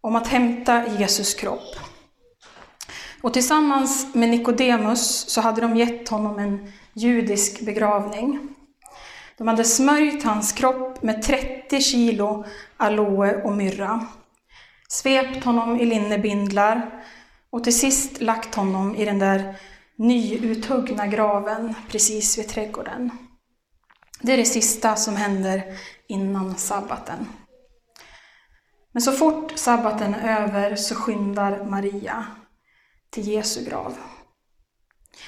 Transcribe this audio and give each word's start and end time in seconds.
om 0.00 0.16
att 0.16 0.26
hämta 0.26 0.86
Jesus 0.98 1.34
kropp. 1.34 1.76
Och 3.22 3.32
tillsammans 3.32 4.14
med 4.14 4.28
Nikodemus 4.28 5.28
så 5.28 5.40
hade 5.40 5.60
de 5.60 5.76
gett 5.76 6.08
honom 6.08 6.38
en 6.38 6.72
judisk 6.92 7.60
begravning. 7.60 8.48
De 9.38 9.48
hade 9.48 9.64
smörjt 9.64 10.24
hans 10.24 10.52
kropp 10.52 11.02
med 11.02 11.22
30 11.22 11.80
kilo 11.80 12.44
aloe 12.76 13.42
och 13.42 13.52
myrra, 13.52 14.06
svept 14.88 15.44
honom 15.44 15.80
i 15.80 15.86
linnebindlar 15.86 17.04
och 17.50 17.64
till 17.64 17.78
sist 17.78 18.20
lagt 18.20 18.54
honom 18.54 18.96
i 18.96 19.04
den 19.04 19.18
där 19.18 19.54
nyuthuggna 19.96 21.06
graven 21.06 21.74
precis 21.88 22.38
vid 22.38 22.48
trädgården. 22.48 23.10
Det 24.20 24.32
är 24.32 24.36
det 24.36 24.44
sista 24.44 24.96
som 24.96 25.16
händer 25.16 25.62
innan 26.08 26.54
sabbaten. 26.54 27.26
Men 28.98 29.02
så 29.02 29.12
fort 29.12 29.52
sabbaten 29.54 30.14
är 30.14 30.42
över 30.42 30.76
så 30.76 30.94
skyndar 30.94 31.64
Maria 31.64 32.26
till 33.10 33.28
Jesu 33.28 33.64
grav. 33.64 33.96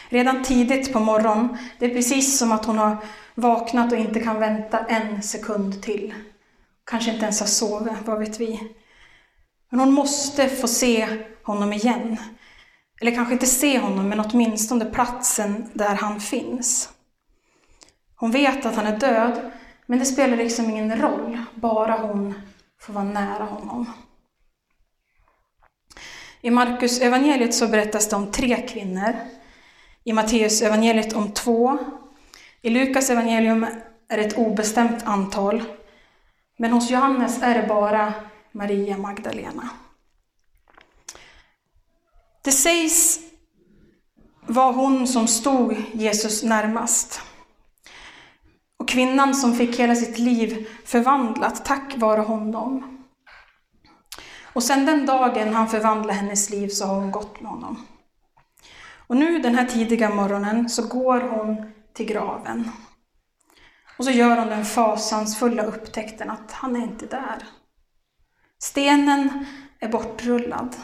Redan 0.08 0.42
tidigt 0.42 0.92
på 0.92 1.00
morgonen, 1.00 1.58
det 1.78 1.86
är 1.86 1.94
precis 1.94 2.38
som 2.38 2.52
att 2.52 2.64
hon 2.64 2.78
har 2.78 2.96
vaknat 3.34 3.92
och 3.92 3.98
inte 3.98 4.20
kan 4.20 4.40
vänta 4.40 4.78
en 4.78 5.22
sekund 5.22 5.82
till. 5.82 6.14
Kanske 6.84 7.10
inte 7.10 7.22
ens 7.22 7.40
har 7.40 7.46
sovit, 7.46 7.92
vad 8.04 8.18
vet 8.18 8.40
vi. 8.40 8.60
Men 9.70 9.80
hon 9.80 9.92
måste 9.92 10.48
få 10.48 10.68
se 10.68 11.08
honom 11.42 11.72
igen. 11.72 12.16
Eller 13.00 13.14
kanske 13.14 13.32
inte 13.34 13.46
se 13.46 13.78
honom, 13.78 14.08
men 14.08 14.20
åtminstone 14.20 14.84
platsen 14.84 15.70
där 15.74 15.94
han 15.94 16.20
finns. 16.20 16.88
Hon 18.16 18.30
vet 18.30 18.66
att 18.66 18.76
han 18.76 18.86
är 18.86 18.98
död, 18.98 19.52
men 19.86 19.98
det 19.98 20.04
spelar 20.04 20.36
liksom 20.36 20.70
ingen 20.70 21.00
roll, 21.00 21.38
bara 21.54 21.96
hon 21.96 22.34
få 22.80 22.92
vara 22.92 23.04
nära 23.04 23.44
honom. 23.44 23.92
I 26.40 26.50
Markus 26.50 27.00
evangeliet 27.00 27.54
så 27.54 27.68
berättas 27.68 28.08
det 28.08 28.16
om 28.16 28.32
tre 28.32 28.66
kvinnor. 28.68 29.16
I 30.04 30.12
Matteus 30.12 30.62
evangeliet 30.62 31.12
om 31.12 31.32
två. 31.32 31.78
I 32.62 32.70
Lukas 32.70 33.10
evangelium 33.10 33.66
är 34.08 34.16
det 34.16 34.24
ett 34.24 34.38
obestämt 34.38 35.02
antal. 35.04 35.62
Men 36.58 36.72
hos 36.72 36.90
Johannes 36.90 37.42
är 37.42 37.62
det 37.62 37.68
bara 37.68 38.14
Maria 38.52 38.96
Magdalena. 38.96 39.70
Det 42.42 42.52
sägs 42.52 43.20
var 44.46 44.72
hon 44.72 45.06
som 45.06 45.28
stod 45.28 45.76
Jesus 45.92 46.42
närmast. 46.42 47.20
Och 48.80 48.88
kvinnan 48.88 49.34
som 49.34 49.54
fick 49.54 49.78
hela 49.78 49.94
sitt 49.94 50.18
liv 50.18 50.68
förvandlat 50.84 51.64
tack 51.64 51.96
vare 51.96 52.20
honom. 52.20 52.98
Och 54.52 54.62
sedan 54.62 54.86
den 54.86 55.06
dagen 55.06 55.54
han 55.54 55.68
förvandlade 55.68 56.18
hennes 56.18 56.50
liv 56.50 56.68
så 56.68 56.86
har 56.86 56.94
hon 56.94 57.10
gått 57.10 57.40
med 57.40 57.50
honom. 57.50 57.86
Och 59.06 59.16
nu 59.16 59.38
den 59.38 59.54
här 59.54 59.64
tidiga 59.66 60.10
morgonen 60.10 60.68
så 60.68 60.88
går 60.88 61.20
hon 61.20 61.72
till 61.94 62.06
graven. 62.06 62.70
Och 63.98 64.04
så 64.04 64.10
gör 64.10 64.36
hon 64.36 64.48
den 64.48 64.64
fasansfulla 64.64 65.62
upptäckten 65.62 66.30
att 66.30 66.52
han 66.52 66.76
är 66.76 66.80
inte 66.80 67.06
där. 67.06 67.46
Stenen 68.58 69.46
är 69.80 69.88
bortrullad. 69.88 70.76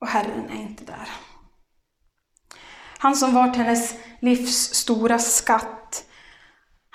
Och 0.00 0.08
Herren 0.08 0.50
är 0.50 0.62
inte 0.62 0.84
där. 0.84 1.08
Han 2.98 3.16
som 3.16 3.34
varit 3.34 3.56
hennes 3.56 3.94
livs 4.20 4.74
stora 4.74 5.18
skatt. 5.18 6.02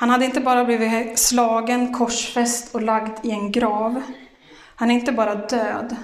Han 0.01 0.09
hade 0.09 0.25
inte 0.25 0.41
bara 0.41 0.65
blivit 0.65 1.19
slagen, 1.19 1.93
korsfäst 1.93 2.75
och 2.75 2.81
lagd 2.81 3.25
i 3.25 3.31
en 3.31 3.51
grav. 3.51 4.01
Han 4.75 4.91
är 4.91 4.95
inte 4.95 5.11
bara 5.11 5.35
död, 5.35 5.95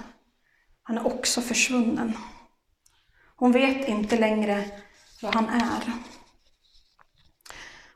han 0.84 0.98
är 0.98 1.08
också 1.08 1.42
försvunnen. 1.42 2.18
Hon 3.36 3.52
vet 3.52 3.88
inte 3.88 4.18
längre 4.18 4.64
vad 5.22 5.36
han 5.36 5.50
är. 5.50 5.92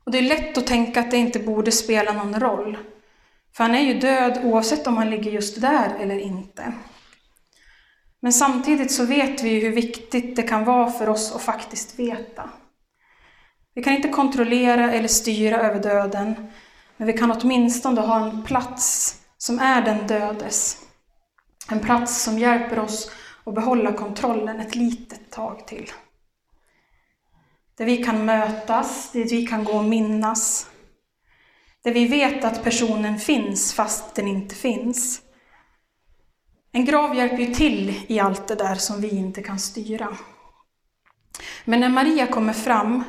Och 0.03 0.12
Det 0.12 0.17
är 0.17 0.22
lätt 0.22 0.57
att 0.57 0.67
tänka 0.67 1.00
att 1.00 1.12
det 1.12 1.17
inte 1.17 1.39
borde 1.39 1.72
spela 1.72 2.12
någon 2.12 2.39
roll. 2.39 2.78
För 3.56 3.63
han 3.63 3.75
är 3.75 3.81
ju 3.81 4.00
död 4.00 4.39
oavsett 4.44 4.88
om 4.88 4.97
han 4.97 5.09
ligger 5.09 5.31
just 5.31 5.62
där 5.62 5.95
eller 6.00 6.18
inte. 6.18 6.73
Men 8.19 8.33
samtidigt 8.33 8.91
så 8.91 9.06
vet 9.06 9.44
vi 9.44 9.50
ju 9.50 9.59
hur 9.59 9.75
viktigt 9.75 10.35
det 10.35 10.44
kan 10.44 10.66
vara 10.66 10.91
för 10.91 11.09
oss 11.09 11.35
att 11.35 11.41
faktiskt 11.41 12.00
veta. 12.00 12.50
Vi 13.73 13.83
kan 13.83 13.93
inte 13.93 14.09
kontrollera 14.09 14.93
eller 14.93 15.07
styra 15.07 15.57
över 15.57 15.83
döden, 15.83 16.51
men 16.97 17.07
vi 17.07 17.13
kan 17.13 17.31
åtminstone 17.31 18.01
ha 18.01 18.25
en 18.25 18.43
plats 18.43 19.15
som 19.37 19.59
är 19.59 19.81
den 19.81 20.07
dödes. 20.07 20.77
En 21.69 21.79
plats 21.79 22.23
som 22.23 22.39
hjälper 22.39 22.79
oss 22.79 23.11
att 23.43 23.55
behålla 23.55 23.93
kontrollen 23.93 24.59
ett 24.59 24.75
litet 24.75 25.31
tag 25.31 25.67
till. 25.67 25.91
Där 27.77 27.85
vi 27.85 28.03
kan 28.03 28.25
mötas, 28.25 29.11
där 29.11 29.23
vi 29.23 29.47
kan 29.47 29.63
gå 29.63 29.73
och 29.73 29.83
minnas. 29.83 30.67
Där 31.83 31.93
vi 31.93 32.07
vet 32.07 32.43
att 32.43 32.63
personen 32.63 33.19
finns 33.19 33.73
fast 33.73 34.15
den 34.15 34.27
inte 34.27 34.55
finns. 34.55 35.21
En 36.71 36.85
grav 36.85 37.15
hjälper 37.15 37.38
ju 37.38 37.53
till 37.53 38.03
i 38.07 38.19
allt 38.19 38.47
det 38.47 38.55
där 38.55 38.75
som 38.75 39.01
vi 39.01 39.09
inte 39.09 39.43
kan 39.43 39.59
styra. 39.59 40.17
Men 41.65 41.79
när 41.79 41.89
Maria 41.89 42.27
kommer 42.27 42.53
fram 42.53 43.03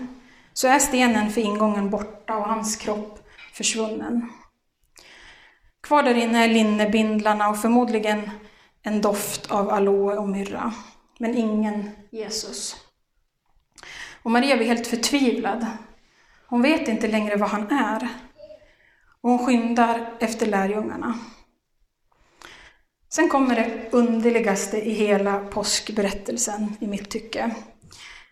så 0.52 0.68
är 0.68 0.78
stenen 0.78 1.30
för 1.30 1.40
ingången 1.40 1.90
borta 1.90 2.36
och 2.36 2.48
hans 2.48 2.76
kropp 2.76 3.28
försvunnen. 3.52 4.32
Kvar 5.82 6.02
där 6.02 6.14
inne 6.14 6.44
är 6.44 6.48
linnebindlarna 6.48 7.48
och 7.48 7.60
förmodligen 7.60 8.30
en 8.82 9.00
doft 9.00 9.50
av 9.50 9.70
aloe 9.70 10.16
och 10.16 10.28
myrra, 10.28 10.72
men 11.18 11.36
ingen 11.36 11.90
Jesus. 12.10 12.76
Och 14.22 14.30
Maria 14.30 14.56
blir 14.56 14.66
helt 14.66 14.86
förtvivlad. 14.86 15.66
Hon 16.46 16.62
vet 16.62 16.88
inte 16.88 17.08
längre 17.08 17.36
vad 17.36 17.48
han 17.48 17.70
är. 17.70 18.08
Och 19.20 19.30
hon 19.30 19.46
skyndar 19.46 20.12
efter 20.20 20.46
lärjungarna. 20.46 21.18
Sen 23.08 23.28
kommer 23.28 23.54
det 23.54 23.88
underligaste 23.90 24.76
i 24.76 24.90
hela 24.90 25.38
påskberättelsen, 25.38 26.76
i 26.80 26.86
mitt 26.86 27.10
tycke. 27.10 27.54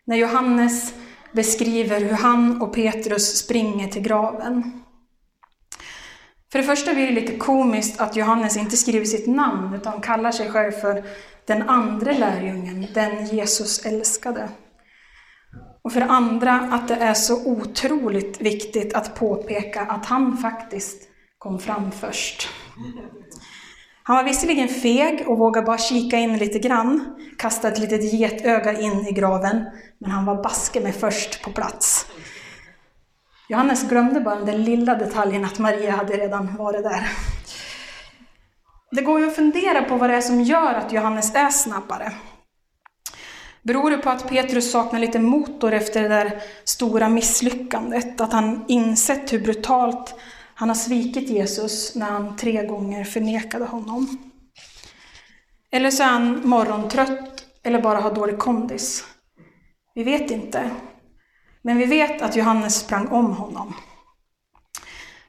När 0.05 0.17
Johannes 0.17 0.95
beskriver 1.33 2.01
hur 2.01 2.13
han 2.13 2.63
och 2.63 2.75
Petrus 2.75 3.39
springer 3.39 3.89
till 3.89 4.03
graven. 4.03 4.83
För 6.53 6.59
det 6.59 6.65
första 6.65 6.95
blir 6.95 7.07
det 7.07 7.21
lite 7.21 7.37
komiskt 7.37 8.01
att 8.01 8.17
Johannes 8.17 8.57
inte 8.57 8.77
skriver 8.77 9.07
sitt 9.07 9.27
namn 9.27 9.75
utan 9.75 10.01
kallar 10.01 10.33
sig 10.33 10.51
själv 10.51 10.73
för 10.73 11.05
den 11.47 11.69
andra 11.69 12.13
lärjungen, 12.13 12.87
den 12.95 13.27
Jesus 13.27 13.87
älskade. 13.87 14.49
Och 15.83 15.93
för 15.93 16.01
det 16.01 16.07
andra 16.07 16.53
att 16.53 16.89
det 16.89 16.95
är 16.95 17.15
så 17.15 17.47
otroligt 17.47 18.41
viktigt 18.41 18.95
att 18.95 19.15
påpeka 19.15 19.81
att 19.81 20.07
han 20.07 20.37
faktiskt 20.37 21.09
kom 21.39 21.59
fram 21.59 21.93
först. 21.93 22.49
Han 24.11 24.17
var 24.17 24.25
visserligen 24.25 24.69
feg 24.69 25.25
och 25.29 25.39
vågade 25.39 25.67
bara 25.67 25.79
kika 25.79 26.17
in 26.17 26.39
lite 26.39 26.59
grann, 26.59 27.17
kasta 27.39 27.69
ett 27.69 27.79
litet 27.79 28.13
getöga 28.13 28.81
in 28.81 29.07
i 29.07 29.13
graven, 29.13 29.65
men 29.99 30.11
han 30.11 30.25
var 30.25 30.43
baske 30.43 30.81
med 30.81 30.95
först 30.95 31.43
på 31.43 31.51
plats. 31.51 32.07
Johannes 33.49 33.89
glömde 33.89 34.21
bara 34.21 34.41
den 34.41 34.65
lilla 34.65 34.95
detaljen 34.95 35.45
att 35.45 35.59
Maria 35.59 35.91
hade 35.91 36.17
redan 36.17 36.57
varit 36.57 36.83
där. 36.83 37.09
Det 38.91 39.03
går 39.03 39.21
ju 39.21 39.27
att 39.27 39.37
fundera 39.37 39.83
på 39.83 39.97
vad 39.97 40.11
det 40.11 40.17
är 40.17 40.21
som 40.21 40.41
gör 40.41 40.75
att 40.75 40.93
Johannes 40.93 41.35
är 41.35 41.51
snabbare. 41.51 42.13
Beror 43.63 43.91
det 43.91 43.99
på 43.99 44.11
att 44.11 44.29
Petrus 44.29 44.73
saknar 44.73 45.01
lite 45.01 45.19
motor 45.19 45.73
efter 45.73 46.03
det 46.03 46.09
där 46.09 46.43
stora 46.65 47.09
misslyckandet? 47.09 48.21
Att 48.21 48.33
han 48.33 48.65
insett 48.69 49.33
hur 49.33 49.41
brutalt 49.41 50.15
han 50.61 50.69
har 50.69 50.77
svikit 50.77 51.29
Jesus 51.29 51.95
när 51.95 52.07
han 52.07 52.37
tre 52.37 52.67
gånger 52.67 53.05
förnekade 53.05 53.65
honom? 53.65 54.33
Eller 55.71 55.91
så 55.91 56.03
är 56.03 56.07
han 56.07 56.49
morgontrött 56.49 57.47
eller 57.63 57.83
bara 57.83 58.01
har 58.01 58.15
dålig 58.15 58.39
kondis. 58.39 59.05
Vi 59.95 60.05
vet 60.05 60.31
inte. 60.31 60.71
Men 61.63 61.79
vi 61.79 61.85
vet 61.85 62.23
att 62.23 62.37
Johannes 62.37 62.77
sprang 62.77 63.09
om 63.09 63.33
honom. 63.33 63.75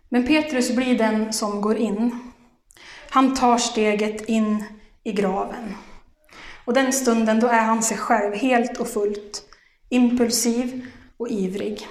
Men 0.10 0.28
Petrus 0.28 0.75
blir 0.75 0.98
den 0.98 1.33
som 1.33 1.62
går 1.62 1.78
in. 1.78 2.31
Han 3.10 3.36
tar 3.36 3.57
steget 3.57 4.30
in 4.30 4.63
i 5.04 5.12
graven. 5.12 5.75
Och 6.66 6.74
den 6.74 6.94
stunden 6.94 7.39
då 7.39 7.48
är 7.48 7.63
han 7.63 7.83
sig 7.83 7.98
själv 7.98 8.36
helt 8.36 8.78
och 8.78 8.88
fullt, 8.88 9.44
impulsiv 9.89 10.86
och 11.18 11.30
ivrig. 11.30 11.88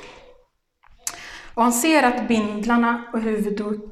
Och 1.55 1.62
han 1.62 1.73
ser 1.73 2.02
att 2.02 2.29
bindlarna 2.29 3.05
och 3.12 3.20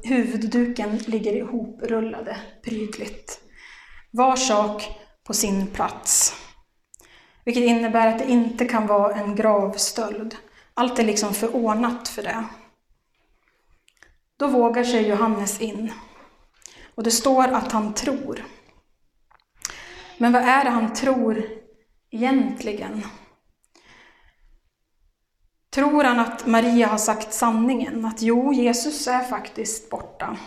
huvudduken 0.03 0.97
ligger 0.97 1.35
ihoprullade 1.35 2.37
prydligt. 2.63 3.39
Var 4.11 4.35
sak 4.35 4.89
på 5.23 5.33
sin 5.33 5.67
plats. 5.67 6.33
Vilket 7.45 7.63
innebär 7.63 8.07
att 8.07 8.19
det 8.19 8.29
inte 8.31 8.65
kan 8.65 8.87
vara 8.87 9.15
en 9.15 9.35
gravstöld. 9.35 10.35
Allt 10.73 10.99
är 10.99 11.03
liksom 11.03 11.33
förordnat 11.33 12.07
för 12.07 12.23
det. 12.23 12.43
Då 14.37 14.47
vågar 14.47 14.83
sig 14.83 15.07
Johannes 15.07 15.61
in. 15.61 15.91
Och 16.95 17.03
det 17.03 17.11
står 17.11 17.47
att 17.47 17.71
han 17.71 17.93
tror. 17.93 18.45
Men 20.17 20.31
vad 20.31 20.41
är 20.41 20.63
det 20.63 20.69
han 20.69 20.93
tror 20.93 21.43
egentligen? 22.11 23.03
Tror 25.73 26.03
han 26.03 26.19
att 26.19 26.45
Maria 26.45 26.87
har 26.87 26.97
sagt 26.97 27.33
sanningen? 27.33 28.05
Att 28.05 28.21
jo, 28.21 28.53
Jesus 28.53 29.07
är 29.07 29.23
faktiskt 29.23 29.89
borta? 29.89 30.37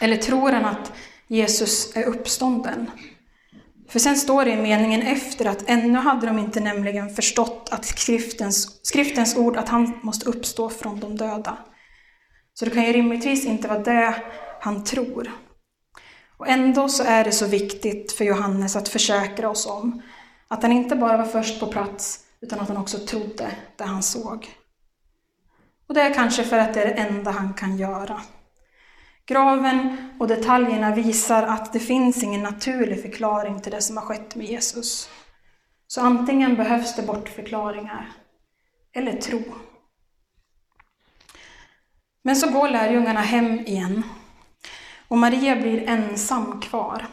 Eller 0.00 0.16
tror 0.16 0.52
han 0.52 0.64
att 0.64 0.92
Jesus 1.28 1.96
är 1.96 2.04
uppstånden? 2.04 2.90
För 3.88 3.98
sen 3.98 4.16
står 4.16 4.44
det 4.44 4.50
i 4.50 4.56
meningen 4.56 5.02
efter 5.02 5.46
att 5.46 5.68
ännu 5.70 5.98
hade 5.98 6.26
de 6.26 6.38
inte 6.38 6.60
nämligen 6.60 7.14
förstått 7.14 7.68
att 7.72 7.84
skriftens, 7.84 8.86
skriftens 8.86 9.36
ord 9.36 9.56
att 9.56 9.68
han 9.68 9.98
måste 10.02 10.28
uppstå 10.28 10.68
från 10.68 11.00
de 11.00 11.16
döda. 11.16 11.58
Så 12.54 12.64
det 12.64 12.70
kan 12.70 12.84
ju 12.84 12.92
rimligtvis 12.92 13.46
inte 13.46 13.68
vara 13.68 13.78
det 13.78 14.14
han 14.60 14.84
tror. 14.84 15.30
Och 16.36 16.48
ändå 16.48 16.88
så 16.88 17.02
är 17.02 17.24
det 17.24 17.32
så 17.32 17.46
viktigt 17.46 18.12
för 18.12 18.24
Johannes 18.24 18.76
att 18.76 18.88
försäkra 18.88 19.50
oss 19.50 19.66
om 19.66 20.02
att 20.48 20.62
han 20.62 20.72
inte 20.72 20.96
bara 20.96 21.16
var 21.16 21.24
först 21.24 21.60
på 21.60 21.66
plats, 21.66 22.18
utan 22.40 22.60
att 22.60 22.68
han 22.68 22.76
också 22.76 22.98
trodde 22.98 23.52
det 23.76 23.84
han 23.84 24.02
såg. 24.02 24.48
Och 25.88 25.94
det 25.94 26.00
är 26.00 26.14
kanske 26.14 26.44
för 26.44 26.58
att 26.58 26.74
det 26.74 26.82
är 26.82 26.86
det 26.86 26.92
enda 26.92 27.30
han 27.30 27.54
kan 27.54 27.76
göra. 27.76 28.20
Graven 29.26 30.10
och 30.20 30.28
detaljerna 30.28 30.94
visar 30.94 31.42
att 31.42 31.72
det 31.72 31.80
finns 31.80 32.22
ingen 32.22 32.42
naturlig 32.42 33.02
förklaring 33.02 33.60
till 33.60 33.72
det 33.72 33.82
som 33.82 33.96
har 33.96 34.04
skett 34.04 34.34
med 34.34 34.46
Jesus. 34.46 35.10
Så 35.86 36.00
antingen 36.00 36.56
behövs 36.56 36.96
det 36.96 37.02
bortförklaringar, 37.02 38.12
eller 38.92 39.12
tro. 39.16 39.42
Men 42.22 42.36
så 42.36 42.50
går 42.50 42.68
lärjungarna 42.68 43.20
hem 43.20 43.60
igen 43.60 44.02
och 45.08 45.18
Maria 45.18 45.56
blir 45.56 45.88
ensam 45.88 46.60
kvar. 46.60 47.06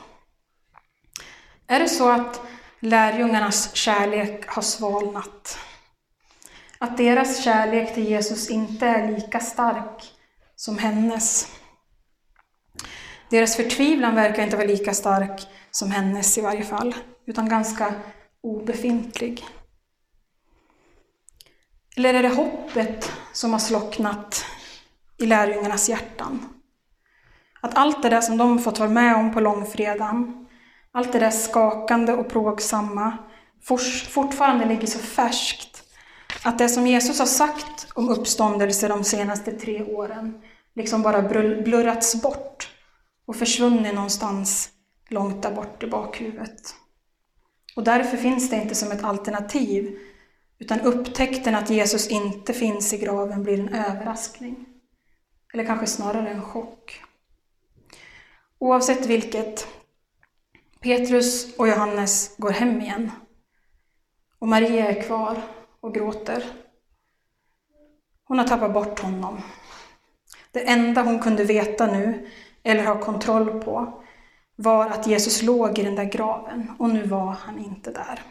Är 1.68 1.79
det 1.79 1.89
så 1.89 2.09
att 2.09 2.41
lärjungarnas 2.79 3.75
kärlek 3.75 4.47
har 4.47 4.62
svalnat? 4.62 5.57
Att 6.79 6.97
deras 6.97 7.44
kärlek 7.44 7.94
till 7.94 8.07
Jesus 8.07 8.50
inte 8.50 8.88
är 8.88 9.12
lika 9.12 9.39
stark 9.39 10.12
som 10.56 10.77
hennes? 10.77 11.47
Deras 13.29 13.56
förtvivlan 13.56 14.15
verkar 14.15 14.44
inte 14.44 14.57
vara 14.57 14.68
lika 14.68 14.94
stark 14.94 15.47
som 15.71 15.91
hennes 15.91 16.38
i 16.38 16.41
varje 16.41 16.63
fall, 16.63 16.95
utan 17.25 17.50
ganska 17.50 17.94
obefintlig. 18.41 19.45
Eller 21.97 22.13
är 22.13 22.24
det 22.24 22.29
hoppet 22.35 23.12
som 23.33 23.51
har 23.51 23.59
slocknat 23.59 24.45
i 25.18 25.25
lärjungarnas 25.25 25.89
hjärtan? 25.89 26.50
Att 27.62 27.77
allt 27.77 28.03
det 28.03 28.09
där 28.09 28.21
som 28.21 28.38
de 28.38 28.59
fått 28.59 28.79
vara 28.79 28.89
med 28.89 29.15
om 29.15 29.33
på 29.33 29.39
långfredagen, 29.39 30.47
allt 30.98 31.12
det 31.12 31.20
där 31.20 31.32
skakande 31.32 32.14
och 32.14 32.30
plågsamma, 32.30 33.18
fortfarande 34.10 34.66
ligger 34.66 34.88
så 34.88 35.00
färskt 35.00 35.84
att 36.44 36.58
det 36.58 36.70
som 36.70 36.88
Jesus 36.88 37.20
har 37.20 37.26
sagt 37.26 37.88
om 37.94 38.10
uppståndelse 38.10 38.88
de 38.88 39.04
senaste 39.04 39.52
tre 39.52 39.84
åren 39.84 40.42
liksom 40.76 41.02
bara 41.02 41.22
blurrats 41.62 42.22
bort 42.22 42.70
och 43.26 43.36
försvunnit 43.36 43.96
någonstans 43.96 44.70
långt 45.10 45.44
där 45.44 45.52
bort 45.52 45.84
i 45.84 45.88
bakhuvudet. 45.88 46.76
Och 47.76 47.84
därför 47.84 48.18
finns 48.18 48.50
det 48.50 48.56
inte 48.56 48.76
som 48.76 48.92
ett 48.92 49.04
alternativ, 49.04 50.00
utan 50.60 50.82
upptäckten 50.82 51.56
att 51.56 51.70
Jesus 51.70 52.08
inte 52.08 52.54
finns 52.54 52.94
i 52.94 52.98
graven 52.98 53.44
blir 53.44 53.60
en 53.60 53.74
överraskning. 53.74 54.66
Eller 55.54 55.66
kanske 55.66 55.88
snarare 55.88 56.30
en 56.30 56.42
chock. 56.42 57.02
Oavsett 58.60 59.06
vilket, 59.06 59.68
Petrus 60.79 61.57
och 61.57 61.68
Johannes 61.68 62.38
går 62.38 62.51
hem 62.51 62.81
igen. 62.81 63.12
Och 64.39 64.47
Maria 64.47 64.88
är 64.88 65.01
kvar 65.01 65.38
och 65.81 65.94
gråter. 65.94 66.44
Hon 68.24 68.39
har 68.39 68.47
tappat 68.47 68.74
bort 68.74 69.00
honom. 69.00 69.41
Det 70.51 70.69
enda 70.69 71.01
hon 71.01 71.19
kunde 71.19 71.44
veta 71.44 71.85
nu, 71.85 72.29
eller 72.63 72.85
ha 72.85 73.01
kontroll 73.01 73.62
på, 73.62 74.03
var 74.56 74.85
att 74.85 75.07
Jesus 75.07 75.41
låg 75.41 75.79
i 75.79 75.83
den 75.83 75.95
där 75.95 76.03
graven 76.03 76.71
och 76.79 76.89
nu 76.89 77.03
var 77.03 77.31
han 77.31 77.59
inte 77.59 77.91
där. 77.91 78.21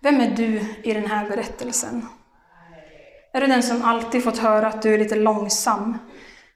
Vem 0.00 0.20
är 0.20 0.36
du 0.36 0.64
i 0.82 0.94
den 0.94 1.06
här 1.06 1.28
berättelsen? 1.28 2.06
Är 3.32 3.40
du 3.40 3.46
den 3.46 3.62
som 3.62 3.82
alltid 3.82 4.24
fått 4.24 4.38
höra 4.38 4.66
att 4.66 4.82
du 4.82 4.94
är 4.94 4.98
lite 4.98 5.16
långsam 5.16 5.98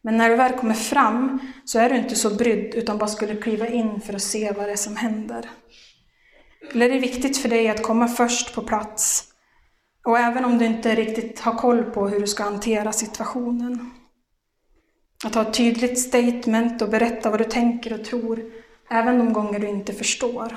men 0.04 0.16
när 0.16 0.30
du 0.30 0.36
väl 0.36 0.52
kommer 0.52 0.74
fram 0.74 1.38
så 1.64 1.78
är 1.78 1.90
du 1.90 1.96
inte 1.96 2.16
så 2.16 2.34
brydd 2.34 2.74
utan 2.74 2.98
bara 2.98 3.08
skulle 3.08 3.36
kliva 3.36 3.66
in 3.66 4.00
för 4.00 4.14
att 4.14 4.22
se 4.22 4.52
vad 4.52 4.68
det 4.68 4.72
är 4.72 4.76
som 4.76 4.96
händer. 4.96 5.50
Eller 6.72 6.86
är 6.86 6.90
det 6.90 6.98
viktigt 6.98 7.38
för 7.38 7.48
dig 7.48 7.68
att 7.68 7.82
komma 7.82 8.08
först 8.08 8.54
på 8.54 8.62
plats 8.62 9.24
och 10.04 10.18
även 10.18 10.44
om 10.44 10.58
du 10.58 10.64
inte 10.64 10.94
riktigt 10.94 11.40
har 11.40 11.54
koll 11.54 11.82
på 11.84 12.08
hur 12.08 12.20
du 12.20 12.26
ska 12.26 12.42
hantera 12.42 12.92
situationen. 12.92 13.90
Att 15.24 15.34
ha 15.34 15.42
ett 15.42 15.54
tydligt 15.54 15.98
statement 15.98 16.82
och 16.82 16.88
berätta 16.88 17.30
vad 17.30 17.40
du 17.40 17.44
tänker 17.44 17.92
och 17.92 18.04
tror, 18.04 18.42
även 18.90 19.18
de 19.18 19.32
gånger 19.32 19.58
du 19.58 19.68
inte 19.68 19.92
förstår. 19.92 20.56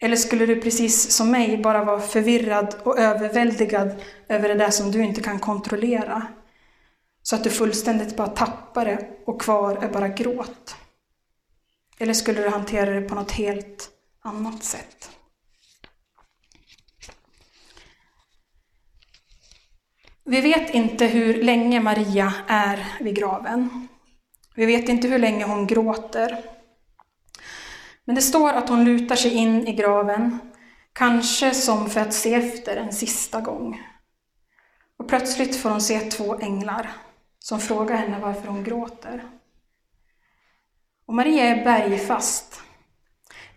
Eller 0.00 0.16
skulle 0.16 0.46
du 0.46 0.60
precis 0.60 1.10
som 1.10 1.30
mig 1.30 1.58
bara 1.58 1.84
vara 1.84 2.00
förvirrad 2.00 2.74
och 2.82 2.98
överväldigad 2.98 3.94
över 4.28 4.48
det 4.48 4.54
där 4.54 4.70
som 4.70 4.90
du 4.90 5.02
inte 5.02 5.20
kan 5.20 5.38
kontrollera? 5.38 6.26
Så 7.26 7.36
att 7.36 7.44
du 7.44 7.50
fullständigt 7.50 8.16
bara 8.16 8.28
tappar 8.28 8.84
det 8.84 9.08
och 9.26 9.40
kvar 9.40 9.76
är 9.76 9.88
bara 9.88 10.08
gråt? 10.08 10.76
Eller 11.98 12.14
skulle 12.14 12.42
du 12.42 12.48
hantera 12.48 12.90
det 12.90 13.08
på 13.08 13.14
något 13.14 13.30
helt 13.30 13.90
annat 14.22 14.64
sätt? 14.64 15.10
Vi 20.24 20.40
vet 20.40 20.74
inte 20.74 21.06
hur 21.06 21.42
länge 21.42 21.80
Maria 21.80 22.32
är 22.46 22.86
vid 23.00 23.16
graven. 23.16 23.88
Vi 24.54 24.66
vet 24.66 24.88
inte 24.88 25.08
hur 25.08 25.18
länge 25.18 25.44
hon 25.44 25.66
gråter. 25.66 26.44
Men 28.04 28.14
det 28.14 28.22
står 28.22 28.52
att 28.52 28.68
hon 28.68 28.84
lutar 28.84 29.16
sig 29.16 29.34
in 29.34 29.68
i 29.68 29.72
graven, 29.72 30.38
kanske 30.92 31.54
som 31.54 31.90
för 31.90 32.00
att 32.00 32.14
se 32.14 32.34
efter 32.34 32.76
en 32.76 32.92
sista 32.92 33.40
gång. 33.40 33.82
Och 34.98 35.08
plötsligt 35.08 35.56
får 35.56 35.70
hon 35.70 35.80
se 35.80 36.00
två 36.00 36.38
änglar 36.40 36.90
som 37.44 37.60
frågar 37.60 37.96
henne 37.96 38.18
varför 38.20 38.48
hon 38.48 38.64
gråter. 38.64 39.24
Och 41.06 41.14
Maria 41.14 41.44
är 41.44 41.64
bergfast. 41.64 42.60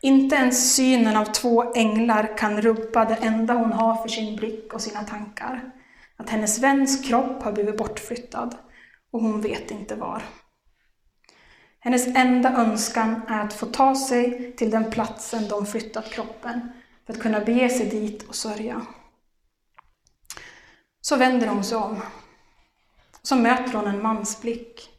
Inte 0.01 0.36
ens 0.36 0.75
synen 0.75 1.17
av 1.17 1.25
två 1.25 1.74
änglar 1.74 2.38
kan 2.38 2.62
rubba 2.62 3.06
det 3.06 3.15
enda 3.15 3.53
hon 3.53 3.72
har 3.72 3.96
för 3.96 4.10
sin 4.10 4.36
blick 4.36 4.74
och 4.74 4.82
sina 4.82 5.03
tankar. 5.03 5.72
Att 6.17 6.29
hennes 6.29 6.60
väns 6.60 7.08
kropp 7.08 7.44
har 7.44 7.51
blivit 7.51 7.77
bortflyttad 7.77 8.56
och 9.12 9.22
hon 9.22 9.41
vet 9.41 9.72
inte 9.72 9.96
var. 9.96 10.24
Hennes 11.79 12.08
enda 12.08 12.53
önskan 12.53 13.22
är 13.27 13.39
att 13.39 13.53
få 13.53 13.65
ta 13.65 13.96
sig 13.96 14.53
till 14.58 14.72
den 14.72 14.91
platsen 14.91 15.48
de 15.48 15.65
flyttat 15.65 16.12
kroppen 16.12 16.72
för 17.06 17.13
att 17.13 17.22
kunna 17.22 17.39
bege 17.39 17.70
sig 17.70 17.89
dit 17.89 18.24
och 18.24 18.36
sörja. 18.36 18.82
Så 21.01 21.15
vänder 21.15 21.48
hon 21.48 21.63
sig 21.63 21.77
om 21.77 22.01
så 23.28 23.36
möter 23.36 23.74
hon 23.74 23.88
en 23.88 24.02
mans 24.02 24.42
blick. 24.42 24.90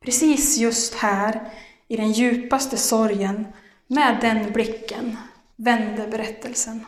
Precis 0.00 0.58
just 0.58 0.94
här, 0.94 1.52
i 1.88 1.96
den 1.96 2.12
djupaste 2.12 2.76
sorgen, 2.76 3.46
med 3.86 4.18
den 4.20 4.52
blicken, 4.52 5.16
vänder 5.56 6.08
berättelsen. 6.08 6.86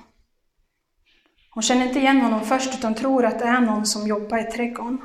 Hon 1.51 1.63
känner 1.63 1.87
inte 1.87 1.99
igen 1.99 2.21
honom 2.21 2.41
först 2.41 2.75
utan 2.75 2.95
tror 2.95 3.25
att 3.25 3.39
det 3.39 3.45
är 3.45 3.61
någon 3.61 3.87
som 3.87 4.07
jobbar 4.07 4.39
i 4.39 4.45
trädgården. 4.53 5.01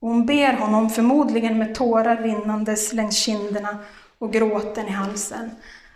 Och 0.00 0.08
hon 0.08 0.26
ber 0.26 0.52
honom, 0.52 0.90
förmodligen 0.90 1.58
med 1.58 1.74
tårar 1.74 2.16
rinnandes 2.16 2.92
längs 2.92 3.16
kinderna 3.16 3.78
och 4.18 4.32
gråten 4.32 4.86
i 4.86 4.90
halsen, 4.90 5.50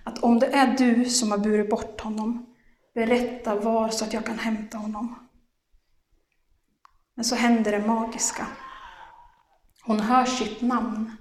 att 0.04 0.18
om 0.18 0.38
det 0.38 0.46
är 0.46 0.76
du 0.78 1.04
som 1.04 1.30
har 1.30 1.38
burit 1.38 1.70
bort 1.70 2.00
honom, 2.00 2.46
berätta 2.94 3.54
var 3.54 3.88
så 3.88 4.04
att 4.04 4.12
jag 4.12 4.26
kan 4.26 4.38
hämta 4.38 4.78
honom. 4.78 5.27
Men 7.18 7.24
så 7.24 7.34
händer 7.34 7.72
det 7.72 7.86
magiska. 7.86 8.46
Hon 9.82 10.00
hör 10.00 10.24
sitt 10.24 10.60
namn. 10.60 11.16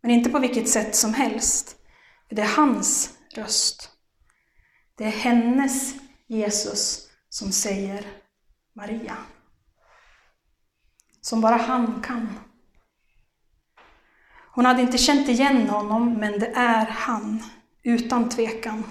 Men 0.00 0.10
inte 0.10 0.30
på 0.30 0.38
vilket 0.38 0.68
sätt 0.68 0.96
som 0.96 1.14
helst. 1.14 1.76
För 2.28 2.36
det 2.36 2.42
är 2.42 2.56
hans 2.56 3.18
röst. 3.34 3.90
Det 4.96 5.04
är 5.04 5.10
hennes 5.10 5.94
Jesus 6.26 7.08
som 7.28 7.52
säger 7.52 8.06
Maria. 8.74 9.16
Som 11.20 11.40
bara 11.40 11.56
han 11.56 12.02
kan. 12.02 12.40
Hon 14.54 14.66
hade 14.66 14.82
inte 14.82 14.98
känt 14.98 15.28
igen 15.28 15.68
honom, 15.68 16.14
men 16.14 16.38
det 16.38 16.52
är 16.54 16.86
han, 16.86 17.42
utan 17.82 18.28
tvekan. 18.28 18.84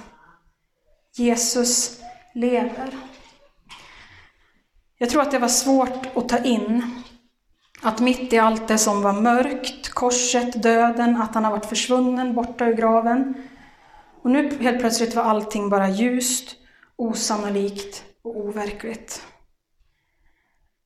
Jesus 1.16 2.02
lever. 2.34 3.17
Jag 4.98 5.10
tror 5.10 5.22
att 5.22 5.32
det 5.32 5.40
var 5.40 5.48
svårt 5.48 6.18
att 6.18 6.30
ta 6.30 6.38
in 6.38 7.04
att 7.82 8.00
mitt 8.00 8.34
i 8.34 8.38
allt 8.38 8.68
det 8.68 8.78
som 8.78 9.02
var 9.02 9.14
mörkt, 9.14 9.90
korset, 9.90 10.64
döden, 10.64 11.22
att 11.22 11.36
han 11.36 11.44
har 11.44 11.52
varit 11.52 11.66
försvunnen 11.66 12.34
borta 12.34 12.66
ur 12.66 12.74
graven, 12.74 13.34
och 14.22 14.32
nu 14.32 14.58
helt 14.62 14.80
plötsligt 14.80 15.16
var 15.16 15.24
allting 15.24 15.70
bara 15.70 15.90
ljust, 15.90 16.56
osannolikt 16.96 18.04
och 18.22 18.38
overkligt. 18.38 19.22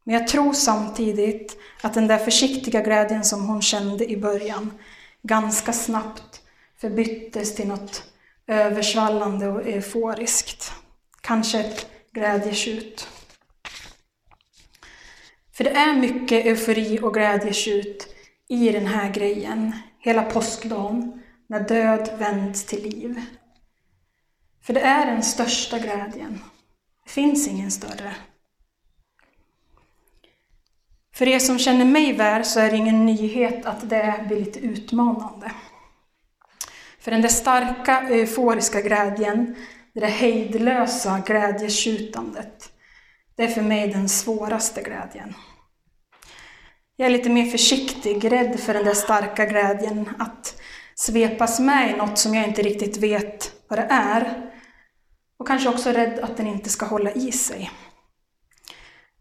Men 0.04 0.16
jag 0.16 0.28
tror 0.28 0.54
samtidigt 0.54 1.58
att 1.82 1.94
den 1.94 2.08
där 2.08 2.18
försiktiga 2.18 2.82
glädjen 2.82 3.24
som 3.24 3.48
hon 3.48 3.62
kände 3.62 4.12
i 4.12 4.18
början 4.18 4.72
ganska 5.22 5.74
snabbt 5.74 6.42
förbyttes 6.78 7.56
till 7.56 7.68
något 7.68 8.04
översvallande 8.48 9.48
och 9.48 9.68
euforiskt. 9.68 10.74
Kanske 11.22 11.60
ett 11.60 11.88
glädjetjut. 12.12 13.08
För 15.54 15.64
det 15.64 15.70
är 15.70 15.96
mycket 15.96 16.46
eufori 16.46 17.00
och 17.02 17.14
glädjetjut 17.14 18.16
i 18.50 18.72
den 18.72 18.88
här 18.88 19.14
grejen, 19.14 19.74
hela 20.00 20.24
påskdagen, 20.24 21.22
när 21.48 21.68
död 21.68 22.10
vänds 22.20 22.66
till 22.66 22.84
liv. 22.84 23.22
För 24.64 24.74
det 24.74 24.82
är 24.82 25.06
den 25.06 25.24
största 25.24 25.80
glädjen. 25.80 26.42
Det 27.04 27.12
finns 27.12 27.48
ingen 27.48 27.72
större. 27.72 28.16
För 31.14 31.28
er 31.28 31.40
som 31.40 31.60
känner 31.60 31.86
mig 31.86 32.14
väl 32.14 32.46
så 32.46 32.60
är 32.60 32.72
det 32.72 32.78
ingen 32.78 33.06
nyhet 33.06 33.66
att 33.66 33.90
det 33.90 34.26
blir 34.28 34.40
lite 34.40 34.60
utmanande. 34.60 35.52
För 37.00 37.12
den 37.12 37.22
där 37.22 37.30
starka 37.30 38.02
euforiska 38.02 38.82
glädjen, 38.82 39.56
det 39.94 40.00
där 40.00 40.08
hejdlösa 40.08 41.24
glädjetjutandet, 41.26 42.72
det 43.36 43.44
är 43.44 43.48
för 43.48 43.62
mig 43.62 43.88
den 43.88 44.10
svåraste 44.10 44.82
glädjen. 44.82 45.34
Jag 46.96 47.06
är 47.06 47.12
lite 47.12 47.30
mer 47.30 47.46
försiktig, 47.46 48.32
rädd 48.32 48.60
för 48.60 48.74
den 48.74 48.86
där 48.86 48.94
starka 48.94 49.46
glädjen, 49.46 50.10
att 50.20 50.62
svepas 50.96 51.60
med 51.60 51.92
i 51.92 51.98
något 51.98 52.18
som 52.18 52.34
jag 52.36 52.48
inte 52.48 52.62
riktigt 52.62 52.98
vet 52.98 53.52
vad 53.68 53.80
det 53.80 53.88
är. 53.90 54.52
Och 55.40 55.48
kanske 55.48 55.70
också 55.70 55.90
rädd 55.90 56.20
att 56.20 56.38
den 56.38 56.48
inte 56.48 56.70
ska 56.70 56.86
hålla 56.86 57.12
i 57.12 57.32
sig. 57.32 57.72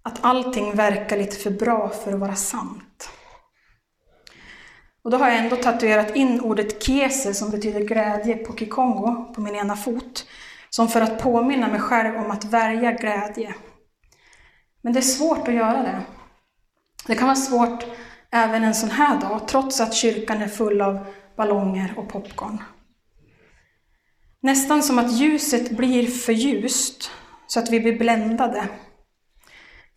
Att 0.03 0.25
allting 0.25 0.75
verkar 0.75 1.17
lite 1.17 1.37
för 1.37 1.51
bra 1.51 1.89
för 1.89 2.13
att 2.13 2.21
vara 2.21 2.35
sant. 2.35 3.11
Och 5.03 5.11
då 5.11 5.17
har 5.17 5.29
jag 5.29 5.39
ändå 5.39 5.57
tatuerat 5.57 6.17
in 6.17 6.41
ordet 6.41 6.83
kese 6.83 7.35
som 7.35 7.51
betyder 7.51 7.81
glädje 7.81 8.37
på 8.37 8.57
kikongo 8.57 9.35
på 9.35 9.41
min 9.41 9.55
ena 9.55 9.77
fot. 9.77 10.27
Som 10.71 10.89
för 10.89 11.01
att 11.01 11.23
påminna 11.23 11.69
mig 11.69 11.81
själv 11.81 12.17
om 12.17 12.31
att 12.31 12.45
värja 12.45 12.93
glädje. 12.93 13.55
Men 14.83 14.93
det 14.93 14.99
är 14.99 15.03
svårt 15.03 15.49
att 15.49 15.55
göra 15.55 15.83
det. 15.83 16.03
Det 17.07 17.15
kan 17.15 17.27
vara 17.27 17.37
svårt 17.37 17.85
även 18.31 18.65
en 18.65 18.75
sån 18.75 18.91
här 18.91 19.21
dag, 19.21 19.49
trots 19.49 19.81
att 19.81 19.95
kyrkan 19.95 20.43
är 20.43 20.49
full 20.49 20.81
av 20.81 21.07
ballonger 21.37 21.95
och 21.97 22.09
popcorn. 22.09 22.63
Nästan 24.43 24.83
som 24.83 24.99
att 24.99 25.13
ljuset 25.13 25.71
blir 25.71 26.07
för 26.07 26.33
ljust, 26.33 27.11
så 27.47 27.61
att 27.61 27.71
vi 27.71 27.81
blir 27.81 27.99
bländade. 27.99 28.69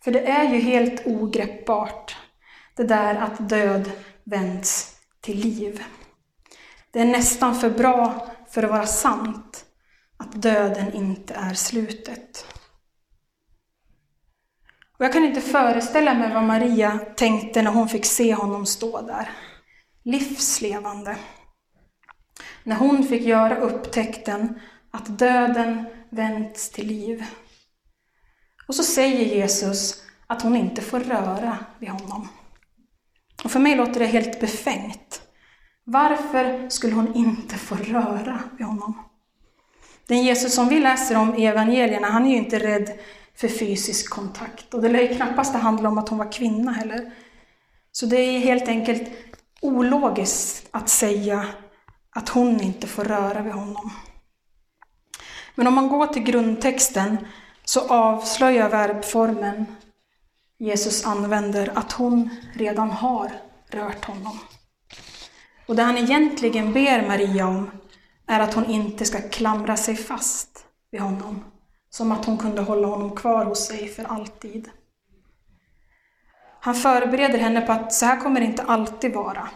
För 0.04 0.12
det 0.12 0.30
är 0.30 0.54
ju 0.54 0.60
helt 0.60 1.06
ogreppbart, 1.06 2.16
det 2.76 2.84
där 2.84 3.14
att 3.14 3.48
död 3.48 3.90
vänds 4.24 4.96
till 5.20 5.38
liv. 5.38 5.84
Det 6.90 7.00
är 7.00 7.04
nästan 7.04 7.54
för 7.54 7.70
bra 7.70 8.26
för 8.50 8.62
att 8.62 8.70
vara 8.70 8.86
sant, 8.86 9.64
att 10.16 10.42
döden 10.42 10.92
inte 10.92 11.34
är 11.34 11.54
slutet. 11.54 12.53
Och 14.98 15.04
jag 15.04 15.12
kan 15.12 15.24
inte 15.24 15.40
föreställa 15.40 16.14
mig 16.14 16.34
vad 16.34 16.44
Maria 16.44 16.98
tänkte 17.16 17.62
när 17.62 17.70
hon 17.70 17.88
fick 17.88 18.04
se 18.04 18.34
honom 18.34 18.66
stå 18.66 19.00
där, 19.00 19.30
livslevande. 20.04 21.16
När 22.64 22.76
hon 22.76 23.04
fick 23.04 23.22
göra 23.22 23.56
upptäckten 23.56 24.60
att 24.90 25.18
döden 25.18 25.84
vänts 26.10 26.70
till 26.70 26.86
liv. 26.86 27.24
Och 28.68 28.74
så 28.74 28.82
säger 28.82 29.36
Jesus 29.36 30.02
att 30.26 30.42
hon 30.42 30.56
inte 30.56 30.82
får 30.82 31.00
röra 31.00 31.58
vid 31.78 31.88
honom. 31.88 32.28
Och 33.44 33.50
för 33.50 33.60
mig 33.60 33.76
låter 33.76 34.00
det 34.00 34.06
helt 34.06 34.40
befängt. 34.40 35.22
Varför 35.84 36.68
skulle 36.68 36.94
hon 36.94 37.14
inte 37.14 37.54
få 37.54 37.74
röra 37.74 38.40
vid 38.58 38.66
honom? 38.66 39.02
Den 40.06 40.22
Jesus 40.22 40.54
som 40.54 40.68
vi 40.68 40.80
läser 40.80 41.16
om 41.16 41.34
i 41.34 41.46
evangelierna, 41.46 42.08
han 42.08 42.26
är 42.26 42.30
ju 42.30 42.36
inte 42.36 42.58
rädd 42.58 42.98
för 43.36 43.48
fysisk 43.48 44.10
kontakt. 44.10 44.74
Och 44.74 44.82
det 44.82 44.88
lär 44.88 45.02
ju 45.02 45.14
knappast 45.14 45.54
handla 45.54 45.88
om 45.88 45.98
att 45.98 46.08
hon 46.08 46.18
var 46.18 46.32
kvinna 46.32 46.72
heller. 46.72 47.12
Så 47.92 48.06
det 48.06 48.16
är 48.16 48.38
helt 48.38 48.68
enkelt 48.68 49.10
ologiskt 49.60 50.68
att 50.70 50.88
säga 50.88 51.46
att 52.10 52.28
hon 52.28 52.60
inte 52.60 52.86
får 52.86 53.04
röra 53.04 53.42
vid 53.42 53.52
honom. 53.52 53.90
Men 55.54 55.66
om 55.66 55.74
man 55.74 55.88
går 55.88 56.06
till 56.06 56.22
grundtexten 56.22 57.18
så 57.64 57.88
avslöjar 57.88 58.68
verbformen 58.68 59.66
Jesus 60.58 61.06
använder 61.06 61.78
att 61.78 61.92
hon 61.92 62.30
redan 62.54 62.90
har 62.90 63.32
rört 63.70 64.04
honom. 64.04 64.38
Och 65.66 65.76
det 65.76 65.82
han 65.82 65.98
egentligen 65.98 66.72
ber 66.72 67.08
Maria 67.08 67.46
om 67.46 67.70
är 68.26 68.40
att 68.40 68.54
hon 68.54 68.66
inte 68.66 69.04
ska 69.04 69.28
klamra 69.28 69.76
sig 69.76 69.96
fast 69.96 70.64
vid 70.90 71.00
honom, 71.00 71.44
som 71.94 72.12
att 72.12 72.24
hon 72.24 72.38
kunde 72.38 72.62
hålla 72.62 72.88
honom 72.88 73.16
kvar 73.16 73.44
hos 73.44 73.66
sig 73.66 73.88
för 73.88 74.04
alltid. 74.04 74.70
Han 76.60 76.74
förbereder 76.74 77.38
henne 77.38 77.60
på 77.60 77.72
att 77.72 77.92
så 77.92 78.06
här 78.06 78.20
kommer 78.20 78.40
det 78.40 78.46
inte 78.46 78.62
alltid 78.62 79.14
vara. 79.14 79.48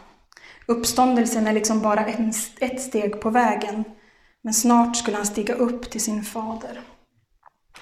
Uppståndelsen 0.66 1.47
är 1.47 1.52
liksom 1.52 1.83
bara 1.83 2.07
ett 2.61 2.80
steg 2.80 3.21
på 3.21 3.30
vägen, 3.30 3.85
men 4.42 4.54
snart 4.54 4.97
skulle 4.97 5.16
han 5.16 5.26
stiga 5.26 5.54
upp 5.54 5.90
till 5.90 6.00
sin 6.00 6.23
fader. 6.23 6.80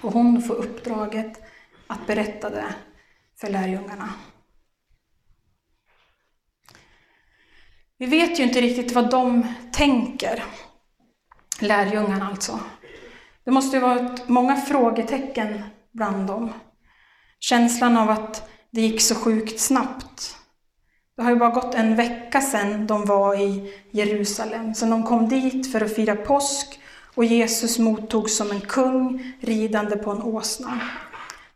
Och 0.01 0.13
hon 0.13 0.41
får 0.41 0.55
uppdraget 0.55 1.41
att 1.87 2.07
berätta 2.07 2.49
det 2.49 2.75
för 3.39 3.49
lärjungarna. 3.49 4.13
Vi 7.97 8.05
vet 8.05 8.39
ju 8.39 8.43
inte 8.43 8.61
riktigt 8.61 8.91
vad 8.91 9.09
de 9.09 9.53
tänker, 9.71 10.43
lärjungarna 11.59 12.27
alltså. 12.27 12.59
Det 13.47 13.51
måste 13.51 13.77
ju 13.77 13.81
varit 13.81 14.27
många 14.29 14.55
frågetecken 14.55 15.63
bland 15.91 16.27
dem. 16.27 16.53
Känslan 17.39 17.97
av 17.97 18.09
att 18.09 18.49
det 18.71 18.81
gick 18.81 19.01
så 19.01 19.15
sjukt 19.15 19.59
snabbt. 19.59 20.35
Det 21.15 21.23
har 21.23 21.29
ju 21.29 21.35
bara 21.35 21.49
gått 21.49 21.75
en 21.75 21.95
vecka 21.95 22.41
sedan 22.41 22.87
de 22.87 23.05
var 23.05 23.35
i 23.35 23.73
Jerusalem, 23.91 24.73
sedan 24.73 24.89
de 24.89 25.03
kom 25.03 25.29
dit 25.29 25.71
för 25.71 25.81
att 25.81 25.95
fira 25.95 26.15
påsk 26.15 26.79
och 27.15 27.25
Jesus 27.25 27.79
mottogs 27.79 28.37
som 28.37 28.51
en 28.51 28.61
kung 28.61 29.33
ridande 29.41 29.95
på 29.95 30.11
en 30.11 30.21
åsna. 30.21 30.79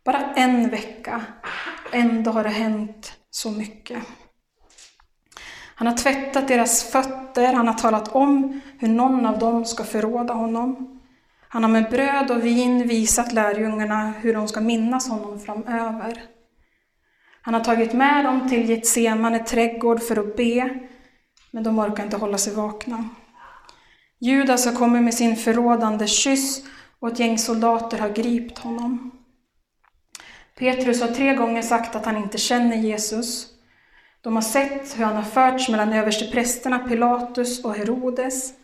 Bara 0.04 0.32
en 0.34 0.70
vecka, 0.70 1.22
ändå 1.92 2.30
har 2.30 2.44
det 2.44 2.50
hänt 2.50 3.12
så 3.30 3.50
mycket. 3.50 4.02
Han 5.74 5.86
har 5.86 5.96
tvättat 5.96 6.48
deras 6.48 6.84
fötter, 6.84 7.52
han 7.52 7.68
har 7.68 7.74
talat 7.74 8.08
om 8.08 8.60
hur 8.78 8.88
någon 8.88 9.26
av 9.26 9.38
dem 9.38 9.64
ska 9.64 9.84
förråda 9.84 10.34
honom. 10.34 10.98
Han 11.52 11.62
har 11.62 11.70
med 11.70 11.90
bröd 11.90 12.30
och 12.30 12.44
vin 12.44 12.88
visat 12.88 13.32
lärjungarna 13.32 14.12
hur 14.20 14.34
de 14.34 14.48
ska 14.48 14.60
minnas 14.60 15.08
honom 15.08 15.40
framöver. 15.40 16.22
Han 17.42 17.54
har 17.54 17.64
tagit 17.64 17.92
med 17.92 18.24
dem 18.24 18.48
till 18.48 18.70
Getsemane 18.70 19.38
trädgård 19.38 20.02
för 20.02 20.16
att 20.16 20.36
be, 20.36 20.78
men 21.50 21.62
de 21.62 21.78
orkar 21.78 22.04
inte 22.04 22.16
hålla 22.16 22.38
sig 22.38 22.54
vakna. 22.54 23.08
Judas 24.18 24.66
har 24.66 24.72
kommit 24.72 25.02
med 25.02 25.14
sin 25.14 25.36
förrådande 25.36 26.06
kyss 26.06 26.64
och 26.98 27.08
ett 27.08 27.18
gäng 27.18 27.38
soldater 27.38 27.98
har 27.98 28.08
gript 28.08 28.58
honom. 28.58 29.10
Petrus 30.58 31.00
har 31.00 31.08
tre 31.08 31.34
gånger 31.34 31.62
sagt 31.62 31.96
att 31.96 32.06
han 32.06 32.16
inte 32.16 32.38
känner 32.38 32.76
Jesus. 32.76 33.46
De 34.20 34.34
har 34.34 34.42
sett 34.42 34.98
hur 34.98 35.04
han 35.04 35.16
har 35.16 35.22
förts 35.22 35.68
mellan 35.68 35.92
översteprästerna 35.92 36.78
Pilatus 36.78 37.64
och 37.64 37.74
Herodes. 37.74 38.61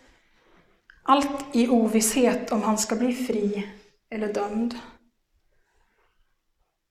Allt 1.10 1.44
i 1.52 1.68
ovisshet 1.68 2.52
om 2.52 2.62
han 2.62 2.78
ska 2.78 2.96
bli 2.96 3.14
fri 3.14 3.68
eller 4.10 4.32
dömd. 4.32 4.74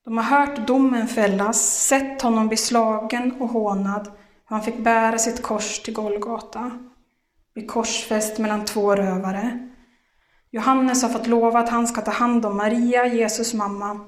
De 0.06 0.18
har 0.18 0.24
hört 0.24 0.68
domen 0.68 1.08
fällas, 1.08 1.88
sett 1.88 2.22
honom 2.22 2.48
bli 2.48 2.58
slagen 2.58 3.42
och 3.42 3.50
hånad, 3.50 4.12
Han 4.46 4.62
fick 4.62 4.78
bära 4.78 5.18
sitt 5.18 5.42
kors 5.42 5.80
till 5.80 5.94
Golgata, 5.94 6.72
bli 7.54 7.66
korsfäst 7.66 8.38
mellan 8.38 8.66
två 8.66 8.96
rövare. 8.96 9.70
Johannes 10.52 11.04
har 11.04 11.10
fått 11.10 11.28
lova 11.28 11.60
att 11.60 11.70
han 11.70 11.88
ska 11.88 12.02
ta 12.02 12.12
hand 12.12 12.46
om 12.46 12.58
Maria, 12.58 13.08
Jesus 13.08 13.54
mamma, 13.54 14.00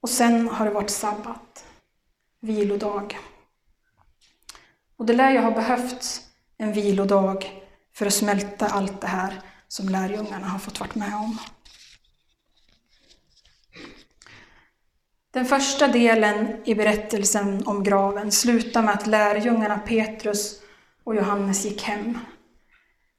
och 0.00 0.10
sen 0.10 0.48
har 0.48 0.64
det 0.64 0.72
varit 0.72 0.90
sabbat, 0.90 1.64
vilodag. 2.40 3.18
Och 4.96 5.06
det 5.06 5.12
lär 5.12 5.30
ju 5.30 5.38
ha 5.38 5.50
behövts 5.50 6.20
en 6.58 6.72
vilodag 6.72 7.57
för 7.98 8.06
att 8.06 8.14
smälta 8.14 8.66
allt 8.66 9.00
det 9.00 9.06
här 9.06 9.42
som 9.68 9.88
lärjungarna 9.88 10.46
har 10.46 10.58
fått 10.58 10.80
vara 10.80 10.90
med 10.94 11.14
om. 11.14 11.38
Den 15.30 15.44
första 15.44 15.88
delen 15.88 16.56
i 16.64 16.74
berättelsen 16.74 17.66
om 17.66 17.84
graven 17.84 18.32
slutar 18.32 18.82
med 18.82 18.94
att 18.94 19.06
lärjungarna 19.06 19.78
Petrus 19.78 20.60
och 21.04 21.16
Johannes 21.16 21.64
gick 21.64 21.82
hem. 21.82 22.18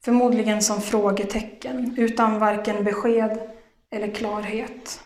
Förmodligen 0.06 0.62
som 0.62 0.82
frågetecken, 0.82 1.94
utan 1.98 2.40
varken 2.40 2.84
besked 2.84 3.40
eller 3.92 4.16
klarhet. 4.16 5.04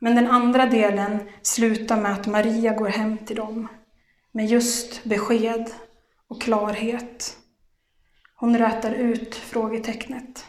Men 0.00 0.14
den 0.14 0.26
andra 0.26 0.66
delen 0.66 1.18
slutar 1.42 2.00
med 2.00 2.12
att 2.12 2.26
Maria 2.26 2.74
går 2.74 2.88
hem 2.88 3.18
till 3.18 3.36
dem 3.36 3.68
med 4.32 4.46
just 4.46 5.04
besked 5.04 5.70
och 6.28 6.42
klarhet. 6.42 7.36
Hon 8.38 8.58
rätar 8.58 8.92
ut 8.92 9.34
frågetecknet. 9.34 10.46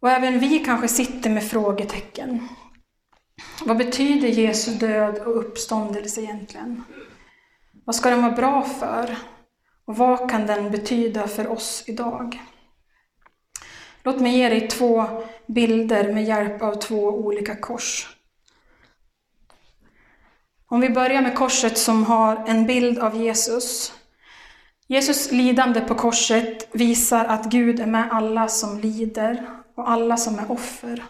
Och 0.00 0.10
även 0.10 0.38
vi 0.38 0.58
kanske 0.58 0.88
sitter 0.88 1.30
med 1.30 1.50
frågetecken. 1.50 2.48
Vad 3.64 3.76
betyder 3.76 4.28
Jesu 4.28 4.70
död 4.70 5.18
och 5.18 5.38
uppståndelse 5.38 6.20
egentligen? 6.20 6.84
Vad 7.84 7.94
ska 7.94 8.10
den 8.10 8.22
vara 8.22 8.32
bra 8.32 8.62
för? 8.62 9.16
Och 9.84 9.96
vad 9.96 10.30
kan 10.30 10.46
den 10.46 10.70
betyda 10.70 11.28
för 11.28 11.48
oss 11.48 11.84
idag? 11.86 12.40
Låt 14.02 14.20
mig 14.20 14.36
ge 14.36 14.48
dig 14.48 14.68
två 14.68 15.06
bilder 15.46 16.12
med 16.12 16.24
hjälp 16.24 16.62
av 16.62 16.74
två 16.74 17.04
olika 17.04 17.56
kors. 17.56 18.16
Om 20.66 20.80
vi 20.80 20.90
börjar 20.90 21.22
med 21.22 21.34
korset 21.34 21.78
som 21.78 22.04
har 22.04 22.44
en 22.48 22.66
bild 22.66 22.98
av 22.98 23.16
Jesus. 23.16 23.97
Jesus 24.90 25.32
lidande 25.32 25.80
på 25.80 25.94
korset 25.94 26.68
visar 26.72 27.24
att 27.24 27.50
Gud 27.50 27.80
är 27.80 27.86
med 27.86 28.08
alla 28.12 28.48
som 28.48 28.78
lider 28.78 29.46
och 29.76 29.90
alla 29.90 30.16
som 30.16 30.38
är 30.38 30.52
offer. 30.52 31.04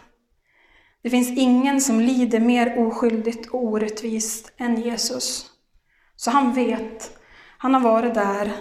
Det 1.03 1.09
finns 1.09 1.29
ingen 1.29 1.81
som 1.81 1.99
lider 1.99 2.39
mer 2.39 2.87
oskyldigt 2.87 3.49
och 3.49 3.63
orättvist 3.63 4.51
än 4.57 4.81
Jesus. 4.81 5.45
Så 6.15 6.31
han 6.31 6.53
vet, 6.53 7.17
han 7.57 7.73
har 7.73 7.81
varit 7.81 8.13
där 8.13 8.51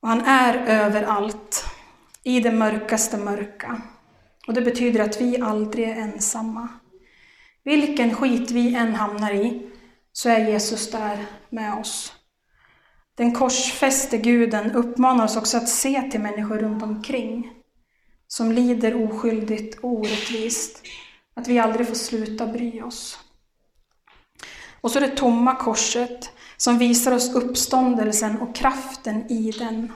och 0.00 0.08
han 0.08 0.20
är 0.20 0.66
överallt, 0.66 1.64
i 2.22 2.40
det 2.40 2.52
mörkaste 2.52 3.16
mörka. 3.16 3.82
Och 4.46 4.54
det 4.54 4.62
betyder 4.62 5.00
att 5.00 5.20
vi 5.20 5.40
aldrig 5.40 5.88
är 5.88 5.96
ensamma. 5.96 6.68
Vilken 7.64 8.14
skit 8.14 8.50
vi 8.50 8.74
än 8.74 8.94
hamnar 8.94 9.32
i, 9.32 9.70
så 10.12 10.28
är 10.28 10.48
Jesus 10.48 10.90
där 10.90 11.26
med 11.50 11.78
oss. 11.78 12.17
Den 13.18 13.32
korsfäste 13.32 14.18
guden 14.18 14.72
uppmanar 14.72 15.24
oss 15.24 15.36
också 15.36 15.56
att 15.56 15.68
se 15.68 16.02
till 16.10 16.20
människor 16.20 16.58
runt 16.58 16.82
omkring 16.82 17.50
som 18.28 18.52
lider 18.52 19.04
oskyldigt 19.04 19.78
och 19.78 19.90
orättvist. 19.90 20.82
Att 21.34 21.48
vi 21.48 21.58
aldrig 21.58 21.88
får 21.88 21.94
sluta 21.94 22.46
bry 22.46 22.82
oss. 22.82 23.18
Och 24.80 24.90
så 24.90 25.00
det 25.00 25.16
tomma 25.16 25.54
korset 25.54 26.30
som 26.56 26.78
visar 26.78 27.12
oss 27.12 27.34
uppståndelsen 27.34 28.38
och 28.40 28.54
kraften 28.54 29.32
i 29.32 29.50
den. 29.50 29.92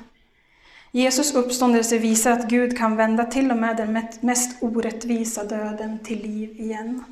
Jesus 0.93 1.35
uppståndelse 1.35 1.99
visar 1.99 2.31
att 2.31 2.49
Gud 2.49 2.79
kan 2.79 2.97
vända 2.97 3.25
till 3.25 3.51
och 3.51 3.57
med 3.57 3.77
den 3.77 4.03
mest 4.21 4.63
orättvisa 4.63 5.45
döden 5.45 5.99
till 5.99 6.23
liv 6.23 6.61
igen. 6.61 7.05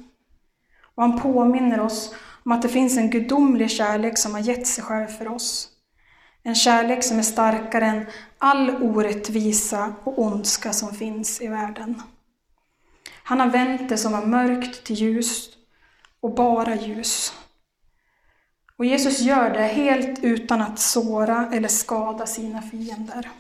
Och 0.95 1.03
han 1.03 1.21
påminner 1.21 1.81
oss 1.81 2.15
om 2.45 2.53
att 2.53 2.63
det 2.63 2.69
finns 2.69 2.97
en 2.97 3.11
gudomlig 3.11 3.71
kärlek 3.71 4.19
som 4.19 4.33
har 4.35 4.41
gett 4.41 4.67
sig 4.67 4.85
själv 4.85 5.07
för 5.07 5.29
oss. 5.29 5.70
En 6.43 6.55
kärlek 6.55 7.05
som 7.05 7.19
är 7.19 7.23
starkare 7.23 7.87
än 7.87 8.07
all 8.39 8.83
orättvisa 8.83 9.95
och 10.05 10.19
ondska 10.19 10.73
som 10.73 10.95
finns 10.95 11.41
i 11.41 11.47
världen. 11.47 12.03
Han 13.23 13.41
har 13.41 13.47
vänt 13.47 13.89
det 13.89 13.99
som 13.99 14.13
var 14.13 14.27
mörkt 14.27 14.85
till 14.85 14.97
ljus 14.97 15.49
och 16.21 16.35
bara 16.35 16.75
ljus. 16.75 17.33
Och 18.77 18.85
Jesus 18.85 19.21
gör 19.21 19.51
det 19.51 19.67
helt 19.67 20.25
utan 20.25 20.63
att 20.63 20.79
såra 20.79 21.51
eller 21.53 21.69
skada 21.69 22.27
sina 22.27 22.63
fiender. 22.63 23.31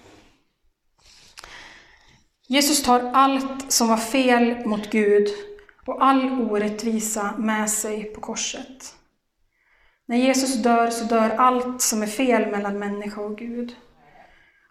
Jesus 2.47 2.83
tar 2.83 3.11
allt 3.15 3.73
som 3.73 3.89
var 3.89 3.97
fel 3.97 4.67
mot 4.67 4.91
Gud 4.91 5.29
och 5.87 6.05
all 6.05 6.41
orättvisa 6.41 7.35
med 7.39 7.71
sig 7.71 8.05
på 8.05 8.21
korset. 8.21 8.95
När 10.11 10.17
Jesus 10.17 10.55
dör 10.55 10.91
så 10.91 11.05
dör 11.05 11.31
allt 11.31 11.83
som 11.83 12.03
är 12.03 12.07
fel 12.07 12.51
mellan 12.51 12.79
människa 12.79 13.21
och 13.21 13.39
Gud. 13.39 13.77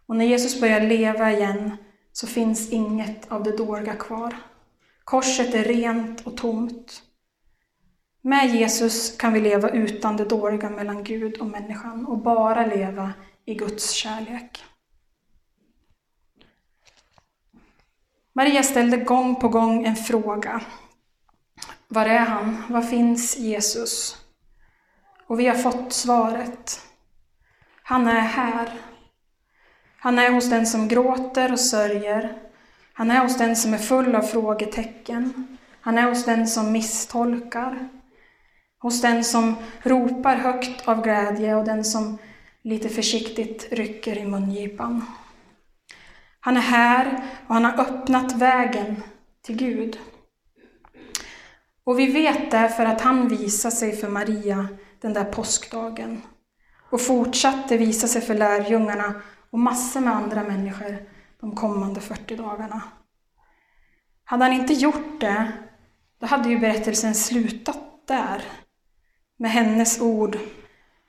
Och 0.06 0.16
när 0.16 0.26
Jesus 0.26 0.62
börjar 0.62 0.82
leva 0.82 1.32
igen 1.32 1.78
så 2.12 2.28
finns 2.28 2.70
inget 2.70 3.32
av 3.32 3.44
det 3.44 3.58
dåliga 3.58 3.96
kvar. 3.96 4.36
Korset 5.04 5.56
är 5.56 5.64
rent 5.64 6.28
och 6.28 6.38
tomt. 6.38 7.02
Med 8.22 8.56
Jesus 8.56 9.18
kan 9.18 9.34
vi 9.34 9.42
leva 9.42 9.70
utan 9.70 10.18
det 10.18 10.26
dåliga 10.26 10.70
mellan 10.70 11.04
Gud 11.04 11.38
och 11.38 11.48
människan 11.48 12.06
och 12.06 12.18
bara 12.18 12.66
leva 12.66 13.14
i 13.46 13.56
Guds 13.56 13.92
kärlek. 13.92 14.64
Maria 18.34 18.64
ställde 18.64 18.98
gång 18.98 19.36
på 19.36 19.50
gång 19.50 19.86
en 19.86 19.96
fråga. 19.96 20.62
Var 21.88 22.06
är 22.06 22.20
han? 22.20 22.64
Var 22.70 22.82
finns 22.82 23.38
Jesus? 23.38 24.26
Och 25.30 25.40
vi 25.40 25.48
har 25.48 25.56
fått 25.56 25.94
svaret. 25.94 26.82
Han 27.84 28.08
är 28.08 28.22
här. 28.22 28.70
Han 30.00 30.20
är 30.20 30.32
hos 30.32 30.50
den 30.50 30.68
som 30.68 30.88
gråter 30.88 31.52
och 31.52 31.60
sörjer. 31.60 32.38
Han 32.94 33.12
är 33.12 33.20
hos 33.24 33.38
den 33.38 33.56
som 33.56 33.74
är 33.74 33.78
full 33.78 34.16
av 34.16 34.22
frågetecken. 34.22 35.58
Han 35.82 35.98
är 35.98 36.10
hos 36.10 36.26
den 36.26 36.48
som 36.48 36.72
misstolkar. 36.72 37.90
Hos 38.80 39.02
den 39.02 39.24
som 39.24 39.56
ropar 39.82 40.36
högt 40.36 40.88
av 40.88 41.04
glädje 41.04 41.56
och 41.56 41.66
den 41.66 41.84
som 41.84 42.18
lite 42.62 42.90
försiktigt 42.90 43.68
rycker 43.72 44.18
i 44.18 44.26
mungipan. 44.26 45.06
Han 46.40 46.58
är 46.58 46.62
här 46.62 47.24
och 47.48 47.54
han 47.54 47.66
har 47.66 47.80
öppnat 47.80 48.36
vägen 48.36 49.04
till 49.42 49.56
Gud. 49.56 50.00
Och 51.84 52.00
vi 52.00 52.12
vet 52.12 52.52
därför 52.52 52.86
att 52.86 53.02
han 53.02 53.28
visar 53.28 53.70
sig 53.70 53.96
för 53.96 54.10
Maria 54.10 54.68
den 55.02 55.14
där 55.14 55.26
påskdagen 55.26 56.22
och 56.90 57.02
fortsatte 57.02 57.78
visa 57.78 58.08
sig 58.08 58.22
för 58.22 58.36
lärjungarna 58.36 59.22
och 59.50 59.60
massor 59.60 60.00
med 60.00 60.16
andra 60.16 60.44
människor 60.44 60.98
de 61.40 61.56
kommande 61.56 62.02
40 62.02 62.36
dagarna. 62.36 62.82
Hade 64.24 64.44
han 64.44 64.54
inte 64.54 64.74
gjort 64.74 65.20
det, 65.20 65.52
då 66.20 66.26
hade 66.26 66.50
ju 66.50 66.60
berättelsen 66.60 67.16
slutat 67.16 68.08
där. 68.08 68.44
Med 69.38 69.52
hennes 69.52 70.02
ord, 70.02 70.38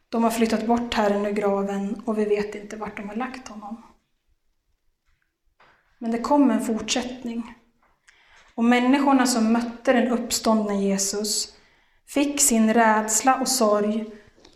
de 0.09 0.24
har 0.24 0.31
flyttat 0.31 0.66
bort 0.66 0.94
Herren 0.94 1.26
ur 1.26 1.33
graven 1.33 2.03
och 2.07 2.18
vi 2.18 2.24
vet 2.24 2.55
inte 2.55 2.76
vart 2.76 2.96
de 2.96 3.09
har 3.09 3.16
lagt 3.16 3.48
honom. 3.48 3.83
Men 5.98 6.11
det 6.11 6.18
kom 6.18 6.50
en 6.50 6.64
fortsättning. 6.64 7.55
Och 8.55 8.64
människorna 8.64 9.26
som 9.26 9.53
mötte 9.53 9.92
den 9.92 10.09
uppståndne 10.09 10.74
Jesus 10.74 11.57
fick 12.14 12.40
sin 12.40 12.74
rädsla 12.74 13.34
och 13.40 13.48
sorg 13.48 14.04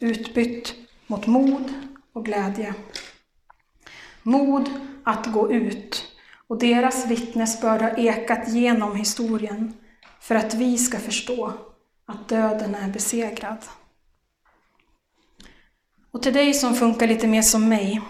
utbytt 0.00 0.74
mot 1.06 1.26
mod 1.26 1.72
och 2.12 2.24
glädje. 2.24 2.74
Mod 4.22 4.70
att 5.04 5.26
gå 5.26 5.52
ut 5.52 6.04
och 6.46 6.58
deras 6.58 7.06
vittnesbörd 7.06 7.82
har 7.82 7.98
ekat 7.98 8.48
genom 8.48 8.96
historien 8.96 9.72
för 10.20 10.34
att 10.34 10.54
vi 10.54 10.78
ska 10.78 10.98
förstå 10.98 11.52
att 12.06 12.28
döden 12.28 12.74
är 12.74 12.88
besegrad. 12.88 13.58
Och 16.10 16.22
till 16.22 16.34
dig 16.34 16.54
som 16.54 16.74
funkar 16.74 17.06
lite 17.06 17.26
mer 17.26 17.42
som 17.42 17.68
mig, 17.68 18.00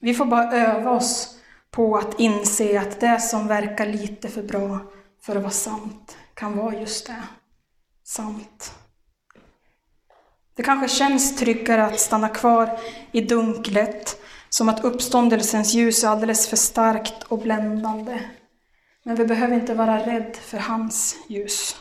vi 0.00 0.14
får 0.14 0.24
bara 0.24 0.52
öva 0.52 0.90
oss 0.90 1.38
på 1.70 1.96
att 1.96 2.20
inse 2.20 2.80
att 2.80 3.00
det 3.00 3.20
som 3.20 3.46
verkar 3.46 3.86
lite 3.86 4.28
för 4.28 4.42
bra 4.42 4.78
för 5.22 5.36
att 5.36 5.42
vara 5.42 5.52
sant 5.52 6.16
kan 6.34 6.56
vara 6.56 6.80
just 6.80 7.06
det, 7.06 7.22
sant. 8.06 8.74
Det 10.54 10.62
kanske 10.62 10.88
känns 10.88 11.36
tryggare 11.36 11.84
att 11.84 12.00
stanna 12.00 12.28
kvar 12.28 12.80
i 13.12 13.20
dunklet, 13.20 14.20
som 14.48 14.68
att 14.68 14.84
uppståndelsens 14.84 15.74
ljus 15.74 16.04
är 16.04 16.08
alldeles 16.08 16.48
för 16.48 16.56
starkt 16.56 17.22
och 17.22 17.38
bländande. 17.38 18.20
Men 19.02 19.16
vi 19.16 19.24
behöver 19.24 19.54
inte 19.54 19.74
vara 19.74 20.06
rädd 20.06 20.36
för 20.36 20.58
hans 20.58 21.16
ljus. 21.28 21.76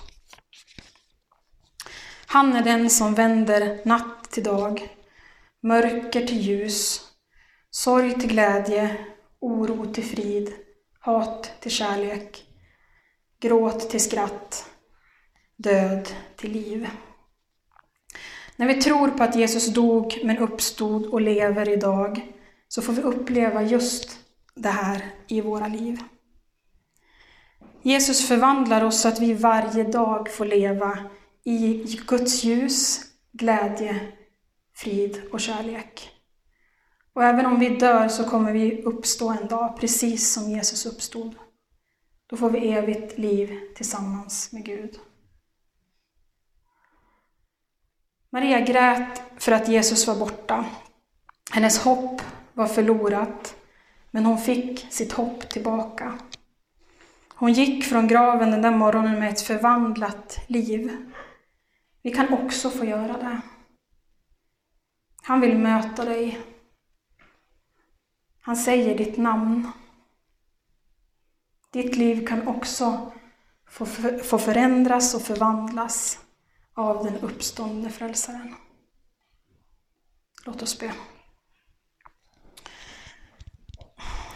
Han 2.27 2.55
är 2.55 2.63
den 2.63 2.89
som 2.89 3.13
vänder 3.13 3.81
natt 3.85 4.31
till 4.31 4.43
dag, 4.43 4.89
mörker 5.63 6.27
till 6.27 6.41
ljus, 6.41 7.01
sorg 7.69 8.13
till 8.13 8.29
glädje, 8.29 8.97
oro 9.39 9.93
till 9.93 10.05
frid, 10.05 10.53
hat 10.99 11.51
till 11.59 11.71
kärlek, 11.71 12.43
gråt 13.39 13.89
till 13.89 14.03
skratt, 14.03 14.69
död 15.57 16.09
till 16.35 16.51
liv. 16.51 16.89
När 18.55 18.67
vi 18.67 18.81
tror 18.81 19.07
på 19.07 19.23
att 19.23 19.35
Jesus 19.35 19.67
dog 19.67 20.19
men 20.23 20.37
uppstod 20.37 21.05
och 21.05 21.21
lever 21.21 21.69
idag 21.69 22.33
så 22.67 22.81
får 22.81 22.93
vi 22.93 23.01
uppleva 23.01 23.63
just 23.63 24.19
det 24.55 24.69
här 24.69 25.05
i 25.27 25.41
våra 25.41 25.67
liv. 25.67 25.99
Jesus 27.81 28.27
förvandlar 28.27 28.83
oss 28.83 29.01
så 29.01 29.07
att 29.07 29.19
vi 29.19 29.33
varje 29.33 29.83
dag 29.83 30.29
får 30.29 30.45
leva 30.45 30.99
i 31.43 31.83
Guds 32.07 32.43
ljus, 32.43 33.01
glädje, 33.31 33.99
frid 34.75 35.21
och 35.31 35.39
kärlek. 35.39 36.09
Och 37.13 37.23
även 37.23 37.45
om 37.45 37.59
vi 37.59 37.69
dör 37.69 38.07
så 38.07 38.23
kommer 38.23 38.53
vi 38.53 38.81
uppstå 38.81 39.29
en 39.29 39.47
dag, 39.47 39.77
precis 39.79 40.33
som 40.33 40.51
Jesus 40.51 40.85
uppstod. 40.85 41.35
Då 42.27 42.37
får 42.37 42.49
vi 42.49 42.71
evigt 42.71 43.17
liv 43.17 43.59
tillsammans 43.75 44.51
med 44.51 44.65
Gud. 44.65 44.99
Maria 48.35 48.59
grät 48.59 49.21
för 49.37 49.51
att 49.51 49.67
Jesus 49.67 50.07
var 50.07 50.15
borta. 50.15 50.65
Hennes 51.51 51.79
hopp 51.79 52.21
var 52.53 52.67
förlorat, 52.67 53.55
men 54.11 54.25
hon 54.25 54.37
fick 54.37 54.93
sitt 54.93 55.11
hopp 55.11 55.49
tillbaka. 55.49 56.19
Hon 57.35 57.53
gick 57.53 57.85
från 57.85 58.07
graven 58.07 58.51
den 58.51 58.61
där 58.61 58.71
morgonen 58.71 59.19
med 59.19 59.29
ett 59.29 59.41
förvandlat 59.41 60.39
liv. 60.47 61.11
Vi 62.01 62.11
kan 62.11 62.33
också 62.33 62.69
få 62.69 62.85
göra 62.85 63.17
det. 63.17 63.41
Han 65.23 65.41
vill 65.41 65.57
möta 65.57 66.05
dig. 66.05 66.39
Han 68.41 68.55
säger 68.55 68.97
ditt 68.97 69.17
namn. 69.17 69.71
Ditt 71.71 71.95
liv 71.95 72.27
kan 72.27 72.47
också 72.47 73.11
få 74.23 74.37
förändras 74.37 75.15
och 75.15 75.21
förvandlas 75.21 76.24
av 76.75 77.03
den 77.03 77.17
uppståndne 77.17 77.89
frälsaren. 77.89 78.55
Låt 80.45 80.61
oss 80.61 80.79
be. 80.79 80.93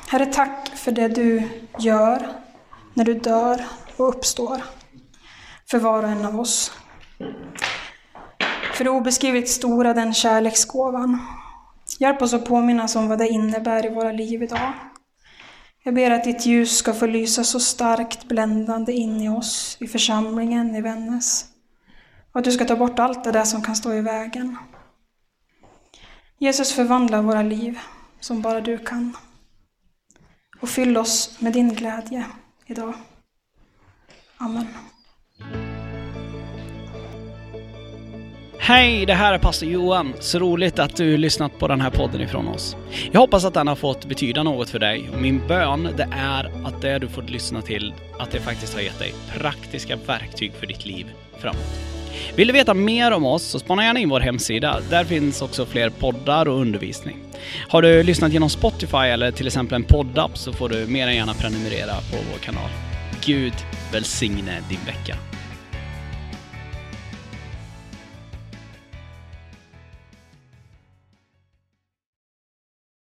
Herre, 0.07 0.25
tack 0.25 0.77
för 0.77 0.91
det 0.91 1.07
du 1.07 1.49
gör 1.79 2.27
när 2.93 3.05
du 3.05 3.13
dör 3.13 3.65
och 3.97 4.09
uppstår 4.09 4.63
för 5.69 5.79
var 5.79 6.03
och 6.03 6.09
en 6.09 6.25
av 6.25 6.39
oss. 6.39 6.71
För 8.73 8.83
det 8.83 8.89
obeskrivligt 8.89 9.49
stora, 9.49 9.93
den 9.93 10.13
kärleksgåvan. 10.13 11.19
Hjälp 11.99 12.21
oss 12.21 12.33
att 12.33 12.45
påminnas 12.45 12.95
om 12.95 13.07
vad 13.07 13.19
det 13.19 13.27
innebär 13.27 13.85
i 13.85 13.89
våra 13.89 14.11
liv 14.11 14.43
idag. 14.43 14.73
Jag 15.83 15.95
ber 15.95 16.11
att 16.11 16.23
ditt 16.23 16.45
ljus 16.45 16.77
ska 16.77 16.93
få 16.93 17.05
lysa 17.05 17.43
så 17.43 17.59
starkt 17.59 18.27
bländande 18.27 18.93
in 18.93 19.21
i 19.21 19.29
oss, 19.29 19.77
i 19.79 19.87
församlingen, 19.87 20.75
i 20.75 20.81
Vännäs. 20.81 21.45
Och 22.31 22.39
att 22.39 22.43
du 22.43 22.51
ska 22.51 22.65
ta 22.65 22.75
bort 22.75 22.99
allt 22.99 23.23
det 23.23 23.31
där 23.31 23.45
som 23.45 23.61
kan 23.61 23.75
stå 23.75 23.93
i 23.93 24.01
vägen. 24.01 24.57
Jesus 26.37 26.73
förvandla 26.73 27.21
våra 27.21 27.41
liv 27.41 27.79
som 28.19 28.41
bara 28.41 28.61
du 28.61 28.77
kan. 28.77 29.17
Och 30.61 30.69
fyll 30.69 30.97
oss 30.97 31.41
med 31.41 31.53
din 31.53 31.73
glädje 31.73 32.25
idag. 32.65 32.93
Amen. 34.37 34.67
Hej, 38.57 39.05
det 39.05 39.13
här 39.13 39.33
är 39.33 39.37
pastor 39.37 39.69
Johan. 39.69 40.13
Så 40.19 40.39
roligt 40.39 40.79
att 40.79 40.95
du 40.95 41.17
lyssnat 41.17 41.59
på 41.59 41.67
den 41.67 41.81
här 41.81 41.89
podden 41.89 42.21
ifrån 42.21 42.47
oss. 42.47 42.75
Jag 43.11 43.19
hoppas 43.19 43.45
att 43.45 43.53
den 43.53 43.67
har 43.67 43.75
fått 43.75 44.05
betyda 44.05 44.43
något 44.43 44.69
för 44.69 44.79
dig 44.79 45.09
och 45.13 45.21
min 45.21 45.47
bön 45.47 45.89
det 45.97 46.09
är 46.11 46.67
att 46.67 46.81
det 46.81 46.99
du 46.99 47.07
fått 47.07 47.29
lyssna 47.29 47.61
till, 47.61 47.93
att 48.19 48.31
det 48.31 48.39
faktiskt 48.39 48.73
har 48.73 48.81
gett 48.81 48.99
dig 48.99 49.13
praktiska 49.37 49.95
verktyg 49.95 50.53
för 50.53 50.67
ditt 50.67 50.85
liv 50.85 51.05
framåt. 51.37 51.98
Vill 52.35 52.47
du 52.47 52.53
veta 52.53 52.73
mer 52.73 53.11
om 53.11 53.25
oss 53.25 53.43
så 53.43 53.59
spana 53.59 53.83
gärna 53.83 53.99
in 53.99 54.09
vår 54.09 54.19
hemsida. 54.19 54.79
Där 54.89 55.03
finns 55.03 55.41
också 55.41 55.65
fler 55.65 55.89
poddar 55.89 56.47
och 56.47 56.61
undervisning. 56.61 57.17
Har 57.69 57.81
du 57.81 58.03
lyssnat 58.03 58.33
genom 58.33 58.49
Spotify 58.49 58.97
eller 58.97 59.31
till 59.31 59.47
exempel 59.47 59.75
en 59.75 59.83
poddapp 59.83 60.37
så 60.37 60.53
får 60.53 60.69
du 60.69 60.87
mer 60.87 61.07
än 61.07 61.15
gärna 61.15 61.33
prenumerera 61.33 61.93
på 61.93 62.17
vår 62.31 62.39
kanal. 62.39 62.69
Gud 63.25 63.53
välsigne 63.91 64.57
din 64.69 64.79
vecka. 64.85 65.28